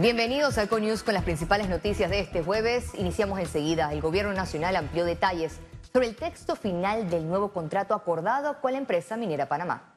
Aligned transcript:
Bienvenidos 0.00 0.58
al 0.58 0.68
CONews 0.68 1.04
con 1.04 1.14
las 1.14 1.22
principales 1.22 1.68
noticias 1.68 2.10
de 2.10 2.18
este 2.18 2.42
jueves. 2.42 2.92
Iniciamos 2.96 3.38
enseguida. 3.38 3.92
El 3.92 4.00
Gobierno 4.00 4.32
Nacional 4.32 4.74
amplió 4.74 5.04
detalles 5.04 5.60
sobre 5.92 6.08
el 6.08 6.16
texto 6.16 6.56
final 6.56 7.08
del 7.10 7.28
nuevo 7.28 7.52
contrato 7.52 7.94
acordado 7.94 8.60
con 8.60 8.72
la 8.72 8.78
empresa 8.78 9.16
minera 9.16 9.48
Panamá. 9.48 9.93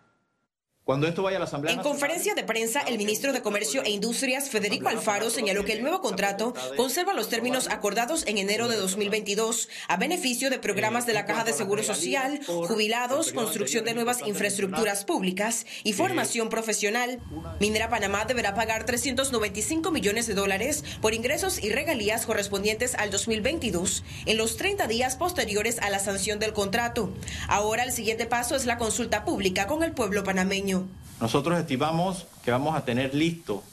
Cuando 0.88 1.05
esto 1.05 1.21
vaya 1.21 1.36
a 1.36 1.39
la 1.39 1.46
Asamblea 1.47 1.73
En 1.73 1.81
conferencia 1.81 2.34
de 2.34 2.46
prensa, 2.46 2.79
el 2.79 2.97
ministro 2.97 3.34
de 3.34 3.42
Comercio 3.42 3.84
e 3.84 3.89
Industrias, 3.89 4.49
Federico 4.49 4.88
Alfaro, 4.88 5.29
señaló 5.29 5.65
que 5.65 5.74
el 5.74 5.81
nuevo 5.81 5.99
contrato 5.99 6.53
conserva 6.78 7.12
los 7.12 7.28
términos 7.28 7.67
acordados 7.67 8.26
en 8.26 8.38
enero 8.38 8.70
de 8.70 8.78
2022 8.78 9.67
a 9.89 9.97
beneficio 9.97 10.49
de 10.49 10.60
programas 10.60 11.06
de 11.06 11.12
la 11.12 11.26
Caja 11.26 11.44
de 11.44 11.52
Seguro 11.52 11.84
Social, 11.84 12.39
jubilados, 12.46 13.34
construcción 13.34 13.84
de 13.84 13.96
nuevas 13.96 14.26
infraestructuras 14.26 15.03
públicas 15.03 15.65
y 15.84 15.92
formación 15.92 16.48
profesional. 16.48 17.20
Minera 17.59 17.90
Panamá 17.90 18.23
deberá 18.23 18.55
pagar 18.55 18.85
395 18.85 19.91
millones 19.91 20.26
de 20.26 20.35
dólares 20.35 20.85
por 21.02 21.13
ingresos 21.13 21.61
y 21.61 21.69
regalías 21.69 22.25
correspondientes 22.25 22.95
al 22.95 23.11
2022 23.11 24.05
en 24.25 24.38
los 24.38 24.55
30 24.55 24.88
días 24.88 25.17
posteriores 25.17 25.80
a 25.80 25.89
la 25.89 25.99
sanción 25.99 26.39
del 26.39 26.53
contrato. 26.53 27.11
Ahora 27.49 27.83
el 27.83 27.91
siguiente 27.91 28.25
paso 28.25 28.55
es 28.55 28.66
la 28.66 28.77
consulta 28.77 29.25
pública 29.25 29.67
con 29.67 29.83
el 29.83 29.91
pueblo 29.91 30.23
panameño. 30.23 30.77
Nosotros 31.20 31.57
estimamos 31.57 32.27
que 32.44 32.52
vamos 32.52 32.76
a 32.76 32.85
tener 32.85 33.16
listo 33.16 33.63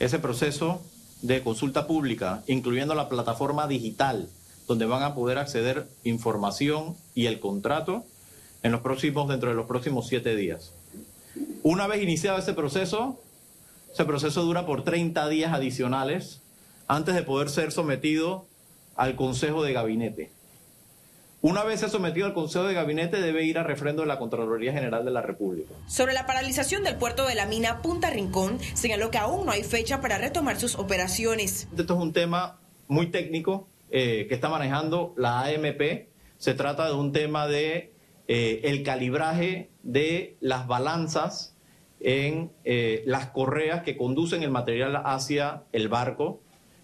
ese 0.00 0.18
proceso 0.18 0.82
de 1.22 1.42
consulta 1.42 1.86
pública, 1.86 2.42
incluyendo 2.48 2.94
la 2.96 3.08
plataforma 3.08 3.68
digital, 3.68 4.28
donde 4.66 4.86
van 4.86 5.04
a 5.04 5.14
poder 5.14 5.38
acceder 5.38 5.86
información 6.02 6.96
y 7.14 7.26
el 7.26 7.38
contrato 7.38 8.04
en 8.64 8.72
los 8.72 8.80
próximos, 8.80 9.28
dentro 9.28 9.50
de 9.50 9.54
los 9.54 9.66
próximos 9.66 10.08
siete 10.08 10.34
días. 10.34 10.72
Una 11.62 11.86
vez 11.86 12.02
iniciado 12.02 12.38
ese 12.38 12.52
proceso, 12.52 13.20
ese 13.92 14.04
proceso 14.04 14.42
dura 14.42 14.66
por 14.66 14.82
30 14.82 15.28
días 15.28 15.52
adicionales 15.52 16.42
antes 16.88 17.14
de 17.14 17.22
poder 17.22 17.48
ser 17.48 17.70
sometido 17.70 18.46
al 18.96 19.14
Consejo 19.14 19.62
de 19.62 19.72
Gabinete. 19.72 20.30
Una 21.44 21.64
vez 21.64 21.80
se 21.80 21.88
sometido 21.88 22.26
al 22.26 22.34
Consejo 22.34 22.64
de 22.66 22.72
Gabinete, 22.72 23.20
debe 23.20 23.42
ir 23.42 23.58
a 23.58 23.64
refrendo 23.64 24.02
de 24.02 24.08
la 24.08 24.20
Contraloría 24.20 24.72
General 24.72 25.04
de 25.04 25.10
la 25.10 25.22
República. 25.22 25.74
Sobre 25.88 26.14
la 26.14 26.24
paralización 26.24 26.84
del 26.84 26.94
puerto 26.94 27.26
de 27.26 27.34
la 27.34 27.46
mina 27.46 27.82
Punta 27.82 28.10
Rincón, 28.10 28.60
señaló 28.74 29.10
que 29.10 29.18
aún 29.18 29.44
no 29.44 29.50
hay 29.50 29.64
fecha 29.64 30.00
para 30.00 30.18
retomar 30.18 30.60
sus 30.60 30.76
operaciones. 30.76 31.66
Esto 31.76 31.94
es 31.94 32.00
un 32.00 32.12
tema 32.12 32.60
muy 32.86 33.08
técnico 33.08 33.66
eh, 33.90 34.26
que 34.28 34.36
está 34.36 34.50
manejando 34.50 35.14
la 35.16 35.40
AMP. 35.40 36.06
Se 36.38 36.54
trata 36.54 36.86
de 36.86 36.94
un 36.94 37.10
tema 37.10 37.48
de 37.48 37.92
eh, 38.28 38.60
el 38.62 38.84
calibraje 38.84 39.68
de 39.82 40.36
las 40.38 40.68
balanzas 40.68 41.56
en 41.98 42.52
eh, 42.62 43.02
las 43.04 43.26
correas 43.30 43.82
que 43.82 43.96
conducen 43.96 44.44
el 44.44 44.52
material 44.52 45.02
hacia 45.04 45.64
el 45.72 45.88
barco. 45.88 46.40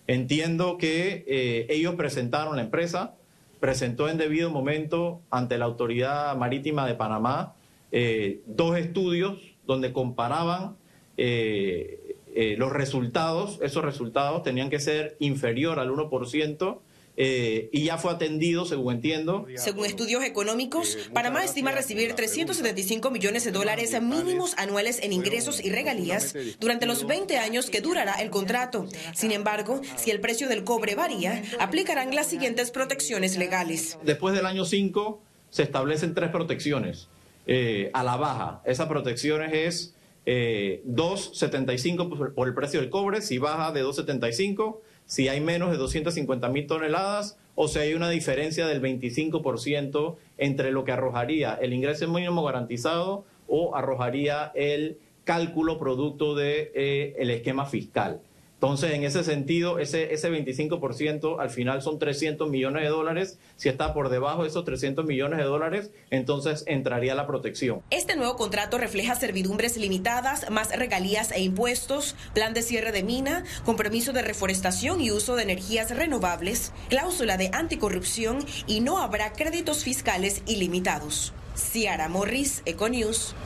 Entiendo 0.09 0.79
que 0.79 1.67
ellos 1.69 1.95
presentaron 1.95 2.57
la 2.57 2.63
empresa 2.63 3.15
presentó 3.61 4.09
en 4.09 4.19
debido 4.19 4.51
momento 4.51 5.21
ante 5.31 5.59
la 5.59 5.65
Autoridad 5.65 6.37
Marítima 6.37 6.87
de 6.87 6.95
Panamá 6.95 7.55
eh, 7.93 8.41
dos 8.47 8.77
estudios 8.77 9.39
donde 9.67 9.93
comparaban 9.93 10.77
eh, 11.17 12.17
eh, 12.35 12.55
los 12.59 12.73
resultados, 12.73 13.59
esos 13.63 13.85
resultados 13.85 14.43
tenían 14.43 14.71
que 14.71 14.79
ser 14.79 15.17
inferior 15.19 15.79
al 15.79 15.91
1% 15.91 16.79
eh, 17.21 17.69
y 17.73 17.83
ya 17.83 17.99
fue 17.99 18.13
atendido, 18.13 18.65
según 18.65 18.95
entiendo. 18.95 19.49
Según 19.57 19.87
estudios 19.87 20.23
económicos, 20.23 20.97
Panamá 21.13 21.45
estima 21.45 21.73
recibir 21.73 22.15
375 22.15 23.11
millones 23.11 23.45
de 23.45 23.51
dólares 23.51 24.01
mínimos 24.01 24.55
anuales 24.57 25.01
en 25.03 25.13
ingresos 25.13 25.65
y 25.65 25.71
regalías 25.71 26.33
durante 26.61 26.87
los 26.87 27.09
20 27.09 27.37
años 27.39 27.71
que 27.71 27.81
durará 27.81 28.15
el 28.23 28.31
contrato. 28.31 28.87
Sin 29.15 29.33
embargo, 29.33 29.81
si 29.97 30.13
el 30.13 30.21
precio 30.21 30.49
del 30.49 30.63
cobre 30.63 30.95
varía, 30.95 31.43
aplicarán 31.59 32.15
las 32.15 32.29
siguientes 32.29 32.71
protecciones 32.71 33.37
legales. 33.37 33.99
Después 34.05 34.33
del 34.33 34.47
año 34.47 34.65
5 34.65 35.21
se 35.51 35.65
establecen 35.65 36.15
tres 36.15 36.31
protecciones 36.31 37.09
eh, 37.49 37.91
a 37.95 38.05
la 38.05 38.15
baja. 38.15 38.63
Esas 38.65 38.87
protecciones 38.87 39.51
es 39.53 39.95
eh, 40.31 40.83
2,75 40.87 42.35
por 42.35 42.49
el 42.49 42.55
precio 42.55 42.81
del 42.81 42.91
cobre, 42.91 43.23
si 43.23 43.39
baja 43.39 43.73
de 43.73 43.83
2,75 43.83 44.77
si 45.09 45.29
hay 45.29 45.41
menos 45.41 45.71
de 45.71 45.79
250 45.79 46.49
mil 46.51 46.67
toneladas 46.67 47.39
o 47.55 47.67
si 47.67 47.79
hay 47.79 47.95
una 47.95 48.11
diferencia 48.11 48.67
del 48.67 48.83
25% 48.83 50.17
entre 50.37 50.71
lo 50.71 50.85
que 50.85 50.93
arrojaría 50.93 51.55
el 51.55 51.73
ingreso 51.73 52.07
mínimo 52.09 52.45
garantizado 52.45 53.25
o 53.49 53.75
arrojaría 53.75 54.53
el 54.55 54.99
cálculo 55.25 55.79
producto 55.79 56.35
del 56.35 56.73
de, 56.75 57.15
eh, 57.19 57.35
esquema 57.35 57.65
fiscal. 57.65 58.21
Entonces, 58.61 58.91
en 58.93 59.05
ese 59.05 59.23
sentido, 59.23 59.79
ese, 59.79 60.13
ese 60.13 60.33
25% 60.33 61.37
al 61.39 61.49
final 61.49 61.81
son 61.81 62.01
300 62.01 62.51
millones 62.51 62.83
de 62.83 62.89
dólares. 62.89 63.39
Si 63.55 63.69
está 63.69 63.95
por 63.95 64.09
debajo 64.09 64.43
de 64.43 64.49
esos 64.49 64.65
300 64.65 65.07
millones 65.07 65.39
de 65.39 65.45
dólares, 65.45 65.93
entonces 66.11 66.65
entraría 66.67 67.15
la 67.15 67.29
protección. 67.29 67.83
Este 67.91 68.17
nuevo 68.17 68.35
contrato 68.35 68.77
refleja 68.77 69.15
servidumbres 69.15 69.77
limitadas, 69.77 70.51
más 70.51 70.77
regalías 70.77 71.31
e 71.31 71.41
impuestos, 71.41 72.17
plan 72.35 72.53
de 72.53 72.63
cierre 72.63 72.91
de 72.91 73.05
mina, 73.05 73.45
compromiso 73.65 74.13
de 74.13 74.23
reforestación 74.23 75.01
y 75.01 75.13
uso 75.13 75.37
de 75.37 75.45
energías 75.45 75.97
renovables, 75.97 76.73
cláusula 76.89 77.37
de 77.37 77.51
anticorrupción 77.53 78.45
y 78.67 78.81
no 78.81 78.99
habrá 78.99 79.35
créditos 79.35 79.85
fiscales 79.85 80.43
ilimitados. 80.47 81.33
Ciara 81.55 82.09
Morris, 82.09 82.63
Econews. 82.65 83.37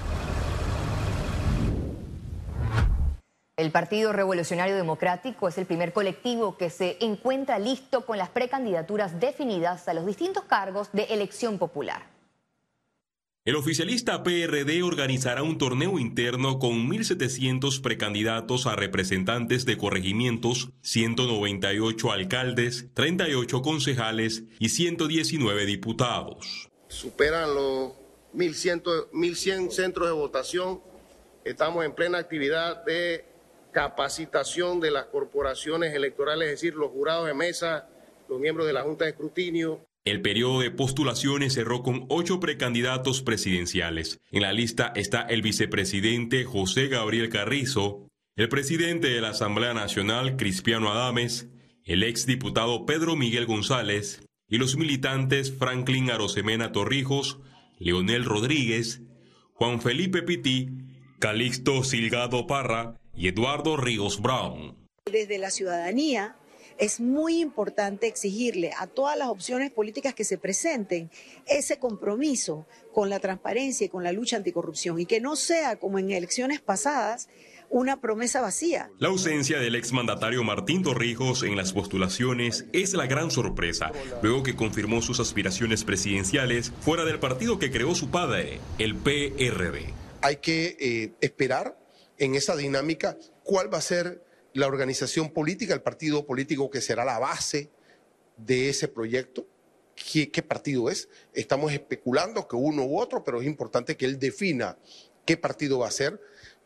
El 3.63 3.71
Partido 3.71 4.13
Revolucionario 4.13 4.75
Democrático 4.75 5.47
es 5.47 5.57
el 5.57 5.67
primer 5.67 5.93
colectivo 5.93 6.57
que 6.57 6.69
se 6.69 6.97
encuentra 7.01 7.61
listo 7.61 8.05
con 8.05 8.19
las 8.19 8.29
precandidaturas 8.29 9.21
definidas 9.21 9.87
a 9.87 9.95
los 9.95 10.05
distintos 10.05 10.43
cargos 10.47 10.91
de 10.93 11.05
elección 11.05 11.61
popular. 11.61 12.11
El 13.45 13.55
oficialista 13.55 14.25
PRD 14.25 14.83
organizará 14.83 15.45
un 15.45 15.59
torneo 15.59 16.01
interno 16.01 16.59
con 16.59 16.91
1.700 16.91 17.81
precandidatos 17.81 18.67
a 18.67 18.75
representantes 18.75 19.65
de 19.65 19.79
corregimientos, 19.79 20.71
198 20.81 22.11
alcaldes, 22.11 22.89
38 22.95 23.63
concejales 23.63 24.43
y 24.59 24.71
119 24.71 25.67
diputados. 25.67 26.69
Superan 26.89 27.55
los 27.55 27.93
1.100 28.35 29.71
centros 29.71 30.09
de 30.09 30.15
votación. 30.15 30.81
Estamos 31.45 31.85
en 31.85 31.93
plena 31.93 32.19
actividad 32.19 32.85
de 32.85 33.32
capacitación 33.73 34.81
de 34.81 34.91
las 34.91 35.07
corporaciones 35.07 35.95
electorales, 35.95 36.47
es 36.47 36.61
decir, 36.61 36.75
los 36.75 36.91
jurados 36.91 37.27
de 37.27 37.35
mesa, 37.35 37.89
los 38.29 38.39
miembros 38.39 38.67
de 38.67 38.73
la 38.73 38.83
Junta 38.83 39.05
de 39.05 39.11
Escrutinio. 39.11 39.85
El 40.05 40.21
periodo 40.21 40.61
de 40.61 40.71
postulaciones 40.71 41.55
cerró 41.55 41.83
con 41.83 42.07
ocho 42.09 42.41
precandidatos 42.41 43.23
presidenciales. 43.23 44.21
En 44.31 44.43
la 44.43 44.53
lista 44.53 44.93
está 44.97 45.23
el 45.23 45.43
vicepresidente 45.43 46.45
José 46.45 46.89
Gabriel 46.89 47.29
Carrizo, 47.29 48.09
el 48.37 48.49
presidente 48.49 49.09
de 49.09 49.21
la 49.21 49.31
Asamblea 49.31 49.75
Nacional 49.75 50.37
Cristiano 50.37 50.91
Adames, 50.91 51.49
el 51.85 52.03
exdiputado 52.03 52.87
Pedro 52.87 53.17
Miguel 53.17 53.47
González 53.47 54.27
y 54.49 54.59
los 54.59 54.77
militantes 54.77 55.53
Franklin 55.53 56.11
Arosemena 56.11 56.73
Torrijos, 56.73 57.39
Leonel 57.79 58.25
Rodríguez, 58.25 59.03
Juan 59.55 59.81
Felipe 59.81 60.23
Pití, 60.23 60.71
Calixto 61.21 61.85
Silgado 61.85 62.47
Parra 62.47 62.97
y 63.15 63.29
Eduardo 63.29 63.77
Ríos 63.77 64.21
Brown. 64.21 64.77
Desde 65.11 65.39
la 65.39 65.51
ciudadanía 65.51 66.37
es 66.79 67.01
muy 67.01 67.41
importante 67.41 68.07
exigirle 68.07 68.73
a 68.79 68.87
todas 68.87 69.17
las 69.17 69.29
opciones 69.29 69.71
políticas 69.71 70.15
que 70.15 70.25
se 70.25 70.39
presenten 70.39 71.11
ese 71.47 71.79
compromiso 71.79 72.67
con 72.93 73.11
la 73.11 73.21
transparencia 73.21 73.87
y 73.87 73.89
con 73.89 74.05
la 74.05 74.13
lucha 74.13 74.37
anticorrupción 74.37 74.99
y 74.99 75.07
que 75.07 75.21
no 75.21 75.37
sea 75.37 75.77
como 75.77 75.99
en 75.99 76.11
elecciones 76.11 76.61
pasadas 76.61 77.29
una 77.71 78.01
promesa 78.01 78.43
vacía. 78.43 78.91
La 78.99 79.09
ausencia 79.09 79.59
del 79.59 79.75
exmandatario 79.77 80.45
Martín 80.45 80.83
Torrijos 80.83 81.43
en 81.43 81.57
las 81.57 81.73
postulaciones 81.73 82.67
es 82.73 82.93
la 82.93 83.07
gran 83.07 83.31
sorpresa, 83.31 83.93
luego 84.23 84.43
que 84.43 84.55
confirmó 84.55 85.01
sus 85.01 85.21
aspiraciones 85.21 85.83
presidenciales 85.83 86.71
fuera 86.81 87.05
del 87.05 87.19
partido 87.19 87.59
que 87.59 87.71
creó 87.71 87.95
su 87.95 88.11
padre, 88.11 88.61
el 88.79 88.95
PRD. 88.95 89.95
Hay 90.21 90.37
que 90.37 90.77
eh, 90.79 91.13
esperar 91.23 91.82
en 92.23 92.37
esa 92.37 92.55
dinámica 92.55 93.19
cuál 93.43 93.73
va 93.73 93.79
a 93.79 93.83
ser 93.83 94.25
la 94.55 94.69
organización 94.69 95.31
política, 95.31 95.75
el 95.75 95.83
partido 95.83 96.25
político 96.25 96.71
que 96.71 96.81
será 96.81 97.05
la 97.05 97.19
base 97.19 97.69
de 98.37 98.69
ese 98.69 98.87
proyecto. 98.87 99.45
¿Qué, 99.97 100.43
partido 100.43 100.89
es? 100.89 101.09
Estamos 101.35 101.73
especulando 101.73 102.47
que 102.47 102.55
uno 102.55 102.85
u 102.85 103.01
otro, 103.01 103.25
pero 103.25 103.41
es 103.41 103.47
importante 103.47 103.97
que 103.97 104.05
él 104.05 104.21
defina 104.21 104.79
qué 105.27 105.37
partido 105.37 105.81
va 105.81 105.89
a 105.89 105.91
ser. 105.91 106.21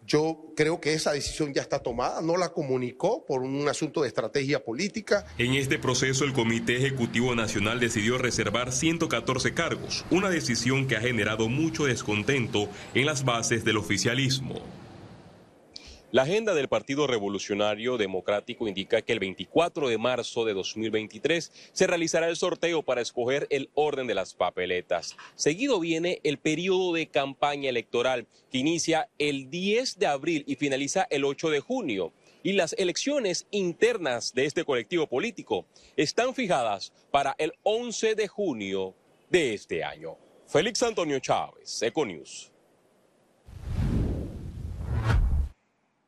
Yo 0.07 0.53
creo 0.55 0.79
que 0.79 0.93
esa 0.93 1.13
decisión 1.13 1.55
ya 1.55 1.63
está 1.63 1.79
tomada, 1.79 2.21
no 2.21 2.37
la 2.37 2.51
comunicó 2.51 3.25
por 3.25 3.41
un 3.41 3.67
asunto 3.67 4.03
de 4.03 4.09
estrategia 4.09 4.63
política. 4.63 5.25
En 5.39 5.55
este 5.55 5.79
proceso 5.79 6.25
el 6.25 6.35
Comité 6.35 6.77
Ejecutivo 6.77 7.35
Nacional 7.35 7.81
decidió 7.81 8.19
reservar 8.19 8.73
114 8.73 9.55
cargos, 9.55 10.05
una 10.11 10.29
decisión 10.29 10.87
que 10.87 10.97
ha 10.97 11.01
generado 11.01 11.49
mucho 11.49 11.87
descontento 11.87 12.69
en 12.95 13.07
las 13.07 13.25
bases 13.25 13.65
del 13.65 13.79
oficialismo. 13.79 14.63
La 16.17 16.23
agenda 16.23 16.55
del 16.55 16.69
Partido 16.69 17.07
Revolucionario 17.07 17.99
Democrático 17.99 18.67
indica 18.67 19.03
que 19.03 19.13
el 19.13 19.19
24 19.19 19.87
de 19.91 19.99
marzo 19.99 20.47
de 20.47 20.55
2023 20.55 21.53
se 21.75 21.87
realizará 21.87 22.27
el 22.31 22.37
sorteo 22.37 22.83
para 22.83 23.03
escoger 23.03 23.47
el 23.51 23.69
orden 23.75 24.07
de 24.07 24.15
las 24.15 24.33
papeletas. 24.33 25.15
Seguido 25.35 25.79
viene 25.79 26.21
el 26.25 26.39
periodo 26.39 26.95
de 26.95 27.09
campaña 27.09 27.69
electoral 27.69 28.27
que 28.51 28.57
inicia 28.57 29.11
el 29.19 29.51
10 29.51 29.99
de 29.99 30.07
abril 30.07 30.45
y 30.47 30.55
finaliza 30.55 31.07
el 31.11 31.23
8 31.23 31.51
de 31.51 31.61
junio. 31.61 32.15
Y 32.43 32.53
las 32.55 32.73
elecciones 32.79 33.47
internas 33.51 34.33
de 34.33 34.47
este 34.47 34.65
colectivo 34.65 35.07
político 35.09 35.67
están 35.99 36.35
fijadas 36.35 36.95
para 37.11 37.35
el 37.37 37.53
11 37.63 38.15
de 38.15 38.27
junio 38.27 38.95
de 39.29 39.53
este 39.53 39.85
año. 39.85 40.17
Félix 40.47 40.83
Antonio 40.83 41.19
Chávez, 41.19 41.83
Econius. 41.83 42.56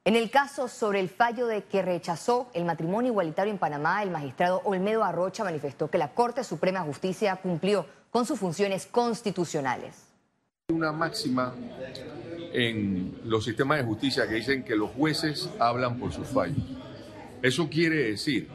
En 0.09 0.17
el 0.17 0.31
caso 0.31 0.69
sobre 0.69 1.01
el 1.01 1.11
fallo 1.11 1.47
de 1.47 1.65
que 1.65 1.83
rechazó 1.83 2.49
el 2.55 2.65
matrimonio 2.65 3.11
igualitario 3.11 3.53
en 3.53 3.59
Panamá, 3.59 4.03
el 4.03 4.11
magistrado 4.11 4.63
Olmedo 4.65 5.05
Arrocha 5.05 5.45
manifestó 5.45 5.91
que 5.91 5.99
la 5.99 6.15
Corte 6.15 6.45
Suprema 6.45 6.79
de 6.79 6.87
Justicia 6.87 7.37
cumplió 7.37 7.85
con 8.11 8.25
sus 8.25 8.39
funciones 8.39 8.87
constitucionales. 8.87 10.07
Una 10.71 10.93
máxima 10.93 11.55
en 12.55 13.19
los 13.27 13.45
sistemas 13.45 13.81
de 13.81 13.85
justicia 13.85 14.27
que 14.27 14.37
dicen 14.37 14.65
que 14.65 14.77
los 14.77 14.93
jueces 14.93 15.51
hablan 15.59 15.99
por 15.99 16.11
sus 16.11 16.27
fallos. 16.27 16.57
Eso 17.43 17.69
quiere 17.69 18.05
decir 18.05 18.49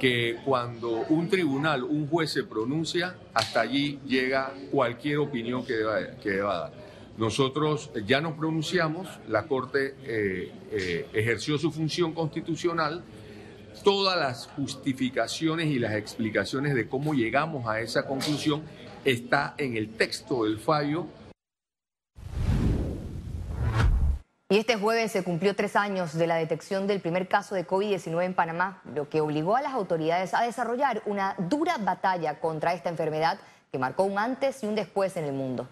que 0.00 0.38
cuando 0.44 1.04
un 1.10 1.28
tribunal, 1.28 1.84
un 1.84 2.08
juez 2.08 2.32
se 2.32 2.42
pronuncia, 2.42 3.14
hasta 3.34 3.60
allí 3.60 4.00
llega 4.04 4.52
cualquier 4.72 5.18
opinión 5.18 5.64
que 5.64 5.74
deba, 5.74 6.00
que 6.20 6.30
deba 6.30 6.58
dar. 6.58 6.87
Nosotros 7.18 7.90
ya 8.06 8.20
nos 8.20 8.34
pronunciamos, 8.34 9.08
la 9.26 9.48
Corte 9.48 9.96
eh, 10.04 10.52
eh, 10.70 11.08
ejerció 11.12 11.58
su 11.58 11.72
función 11.72 12.14
constitucional, 12.14 13.02
todas 13.82 14.16
las 14.16 14.46
justificaciones 14.46 15.66
y 15.66 15.80
las 15.80 15.94
explicaciones 15.94 16.76
de 16.76 16.88
cómo 16.88 17.14
llegamos 17.14 17.66
a 17.66 17.80
esa 17.80 18.06
conclusión 18.06 18.62
está 19.04 19.56
en 19.58 19.76
el 19.76 19.96
texto 19.96 20.44
del 20.44 20.60
fallo. 20.60 21.06
Y 24.48 24.58
este 24.58 24.76
jueves 24.76 25.10
se 25.10 25.24
cumplió 25.24 25.56
tres 25.56 25.74
años 25.74 26.16
de 26.16 26.28
la 26.28 26.36
detección 26.36 26.86
del 26.86 27.00
primer 27.00 27.26
caso 27.26 27.56
de 27.56 27.66
COVID-19 27.66 28.26
en 28.26 28.34
Panamá, 28.34 28.80
lo 28.94 29.08
que 29.08 29.20
obligó 29.20 29.56
a 29.56 29.62
las 29.62 29.72
autoridades 29.72 30.34
a 30.34 30.42
desarrollar 30.42 31.02
una 31.04 31.34
dura 31.36 31.78
batalla 31.78 32.38
contra 32.38 32.74
esta 32.74 32.90
enfermedad 32.90 33.40
que 33.72 33.78
marcó 33.78 34.04
un 34.04 34.20
antes 34.20 34.62
y 34.62 34.66
un 34.66 34.76
después 34.76 35.16
en 35.16 35.24
el 35.24 35.32
mundo. 35.32 35.68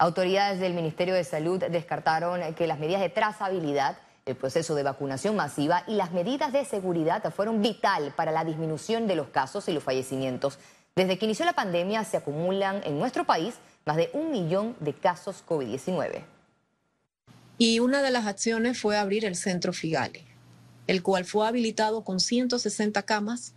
Autoridades 0.00 0.60
del 0.60 0.72
Ministerio 0.72 1.12
de 1.12 1.24
Salud 1.24 1.62
descartaron 1.62 2.54
que 2.54 2.66
las 2.66 2.78
medidas 2.78 3.02
de 3.02 3.10
trazabilidad, 3.10 3.98
el 4.24 4.34
proceso 4.34 4.74
de 4.74 4.82
vacunación 4.82 5.36
masiva 5.36 5.84
y 5.86 5.92
las 5.92 6.10
medidas 6.12 6.54
de 6.54 6.64
seguridad 6.64 7.22
fueron 7.34 7.60
vital 7.60 8.14
para 8.16 8.32
la 8.32 8.42
disminución 8.42 9.06
de 9.06 9.14
los 9.14 9.28
casos 9.28 9.68
y 9.68 9.74
los 9.74 9.84
fallecimientos. 9.84 10.58
Desde 10.96 11.18
que 11.18 11.26
inició 11.26 11.44
la 11.44 11.52
pandemia 11.52 12.02
se 12.04 12.16
acumulan 12.16 12.80
en 12.86 12.98
nuestro 12.98 13.26
país 13.26 13.56
más 13.84 13.98
de 13.98 14.08
un 14.14 14.30
millón 14.30 14.74
de 14.80 14.94
casos 14.94 15.44
COVID-19. 15.46 16.22
Y 17.58 17.80
una 17.80 18.00
de 18.00 18.10
las 18.10 18.26
acciones 18.26 18.80
fue 18.80 18.96
abrir 18.96 19.26
el 19.26 19.36
centro 19.36 19.74
Figale, 19.74 20.24
el 20.86 21.02
cual 21.02 21.26
fue 21.26 21.46
habilitado 21.46 22.04
con 22.04 22.20
160 22.20 23.02
camas, 23.02 23.52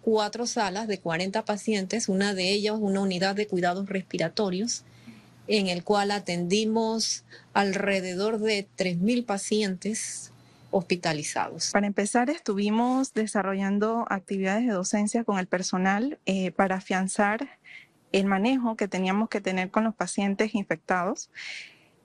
cuatro 0.00 0.46
salas 0.46 0.86
de 0.86 1.00
40 1.00 1.44
pacientes, 1.44 2.08
una 2.08 2.34
de 2.34 2.50
ellas 2.50 2.76
una 2.78 3.00
unidad 3.00 3.34
de 3.34 3.48
cuidados 3.48 3.88
respiratorios 3.88 4.84
en 5.48 5.68
el 5.68 5.84
cual 5.84 6.10
atendimos 6.10 7.24
alrededor 7.52 8.38
de 8.38 8.66
3.000 8.76 9.26
pacientes 9.26 10.32
hospitalizados. 10.70 11.70
Para 11.70 11.86
empezar, 11.86 12.30
estuvimos 12.30 13.12
desarrollando 13.12 14.06
actividades 14.08 14.66
de 14.66 14.72
docencia 14.72 15.24
con 15.24 15.38
el 15.38 15.46
personal 15.46 16.18
eh, 16.26 16.50
para 16.50 16.76
afianzar 16.76 17.58
el 18.10 18.26
manejo 18.26 18.76
que 18.76 18.88
teníamos 18.88 19.28
que 19.28 19.40
tener 19.40 19.70
con 19.70 19.84
los 19.84 19.94
pacientes 19.94 20.54
infectados. 20.54 21.30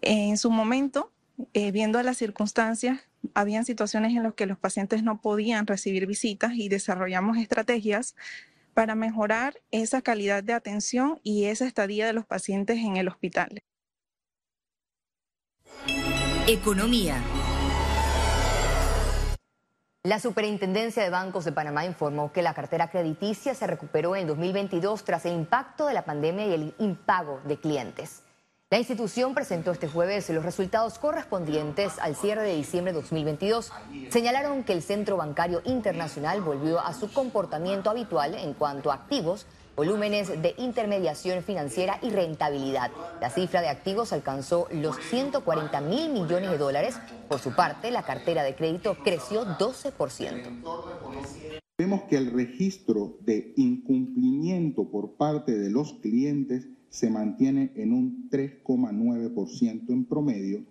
En 0.02 0.38
su 0.38 0.52
momento, 0.52 1.12
eh, 1.54 1.72
viendo 1.72 2.02
las 2.04 2.18
circunstancias, 2.18 3.00
habían 3.34 3.66
situaciones 3.66 4.16
en 4.16 4.24
las 4.24 4.34
que 4.34 4.46
los 4.46 4.58
pacientes 4.58 5.04
no 5.04 5.22
podían 5.22 5.68
recibir 5.68 6.06
visitas 6.06 6.54
y 6.54 6.70
desarrollamos 6.70 7.38
estrategias 7.38 8.16
para 8.78 8.94
mejorar 8.94 9.56
esa 9.72 10.04
calidad 10.04 10.44
de 10.44 10.54
atención 10.54 11.20
y 11.24 11.46
esa 11.46 11.66
estadía 11.66 12.06
de 12.06 12.14
los 12.14 12.28
pacientes 12.28 12.78
en 12.78 12.96
el 12.96 13.08
hospital. 13.08 13.64
Economía. 16.46 17.20
La 20.04 20.20
Superintendencia 20.20 21.02
de 21.02 21.10
Bancos 21.10 21.44
de 21.44 21.54
Panamá 21.54 21.88
informó 21.88 22.32
que 22.32 22.44
la 22.44 22.54
cartera 22.54 22.92
crediticia 22.92 23.56
se 23.56 23.66
recuperó 23.66 24.16
en 24.16 24.22
el 24.22 24.28
2022 24.28 25.04
tras 25.04 25.26
el 25.26 25.34
impacto 25.34 25.88
de 25.88 25.96
la 25.96 26.06
pandemia 26.06 26.46
y 26.46 26.54
el 26.54 26.76
impago 26.78 27.42
de 27.46 27.60
clientes. 27.60 28.27
La 28.70 28.80
institución 28.80 29.34
presentó 29.34 29.72
este 29.72 29.88
jueves 29.88 30.30
los 30.30 30.44
resultados 30.44 31.00
correspondientes 31.00 31.98
al 32.00 32.18
cierre 32.18 32.44
de 32.44 32.58
diciembre 32.58 32.92
de 32.92 33.00
2022. 33.00 33.72
Señalaron 34.10 34.66
que 34.66 34.74
el 34.74 34.82
Centro 34.82 35.16
Bancario 35.16 35.62
Internacional 35.64 36.42
volvió 36.42 36.82
a 36.82 36.94
su 36.94 37.10
comportamiento 37.14 37.90
habitual 37.90 38.34
en 38.34 38.54
cuanto 38.54 38.92
a 38.92 38.96
activos, 38.96 39.46
volúmenes 39.78 40.42
de 40.42 40.54
intermediación 40.58 41.44
financiera 41.44 41.98
y 42.02 42.10
rentabilidad. 42.10 42.92
La 43.22 43.30
cifra 43.30 43.62
de 43.62 43.70
activos 43.70 44.12
alcanzó 44.12 44.68
los 44.70 44.98
140 44.98 45.80
mil 45.80 46.12
millones 46.12 46.52
de 46.52 46.58
dólares. 46.58 47.00
Por 47.30 47.40
su 47.40 47.56
parte, 47.56 47.90
la 47.90 48.04
cartera 48.04 48.44
de 48.44 48.54
crédito 48.54 48.98
creció 49.02 49.46
12%. 49.46 51.62
Vemos 51.78 52.02
que 52.10 52.18
el 52.18 52.34
registro 52.34 53.18
de 53.22 53.54
incumplimiento 53.56 54.92
por 54.92 55.16
parte 55.16 55.58
de 55.58 55.70
los 55.70 55.94
clientes 56.02 56.68
se 56.90 57.10
mantiene 57.10 57.72
en 57.76 57.94
un 57.94 58.30
3,9% 58.30 59.90
en 59.90 60.06
promedio 60.06 60.64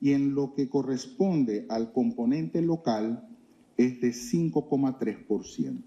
y 0.00 0.12
en 0.12 0.34
lo 0.34 0.54
que 0.54 0.68
corresponde 0.68 1.66
al 1.68 1.92
componente 1.92 2.60
local 2.62 3.28
es 3.76 4.00
de 4.00 4.10
5,3%. 4.10 5.82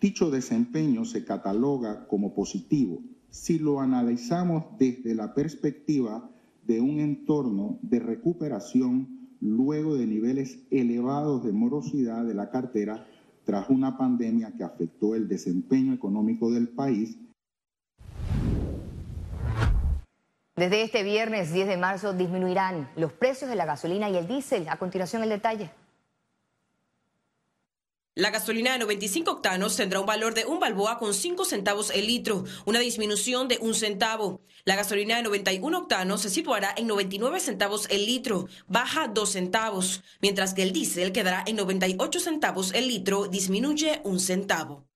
Dicho 0.00 0.30
desempeño 0.30 1.04
se 1.04 1.24
cataloga 1.24 2.06
como 2.06 2.34
positivo 2.34 3.00
si 3.30 3.58
lo 3.58 3.80
analizamos 3.80 4.64
desde 4.78 5.14
la 5.14 5.34
perspectiva 5.34 6.30
de 6.66 6.80
un 6.80 7.00
entorno 7.00 7.78
de 7.82 8.00
recuperación 8.00 9.28
luego 9.40 9.94
de 9.94 10.06
niveles 10.06 10.58
elevados 10.70 11.44
de 11.44 11.52
morosidad 11.52 12.24
de 12.24 12.34
la 12.34 12.50
cartera 12.50 13.06
tras 13.44 13.70
una 13.70 13.96
pandemia 13.96 14.52
que 14.56 14.64
afectó 14.64 15.14
el 15.14 15.28
desempeño 15.28 15.92
económico 15.92 16.50
del 16.50 16.68
país 16.68 17.18
Desde 20.56 20.80
este 20.80 21.02
viernes 21.02 21.52
10 21.52 21.68
de 21.68 21.76
marzo 21.76 22.14
disminuirán 22.14 22.90
los 22.96 23.12
precios 23.12 23.50
de 23.50 23.56
la 23.56 23.66
gasolina 23.66 24.08
y 24.08 24.16
el 24.16 24.26
diésel. 24.26 24.66
A 24.70 24.78
continuación 24.78 25.22
el 25.22 25.28
detalle. 25.28 25.70
La 28.14 28.30
gasolina 28.30 28.72
de 28.72 28.78
95 28.78 29.30
octanos 29.30 29.76
tendrá 29.76 30.00
un 30.00 30.06
valor 30.06 30.32
de 30.32 30.46
un 30.46 30.58
balboa 30.58 30.96
con 30.96 31.12
5 31.12 31.44
centavos 31.44 31.90
el 31.90 32.06
litro, 32.06 32.44
una 32.64 32.78
disminución 32.78 33.48
de 33.48 33.58
un 33.60 33.74
centavo. 33.74 34.40
La 34.64 34.76
gasolina 34.76 35.16
de 35.16 35.24
91 35.24 35.76
octanos 35.76 36.22
se 36.22 36.30
situará 36.30 36.72
en 36.78 36.86
99 36.86 37.38
centavos 37.38 37.86
el 37.90 38.06
litro, 38.06 38.48
baja 38.66 39.08
2 39.08 39.30
centavos, 39.30 40.02
mientras 40.22 40.54
que 40.54 40.62
el 40.62 40.72
diésel 40.72 41.12
quedará 41.12 41.44
en 41.46 41.56
98 41.56 42.18
centavos 42.18 42.72
el 42.72 42.88
litro, 42.88 43.26
disminuye 43.26 44.00
un 44.04 44.18
centavo. 44.18 44.86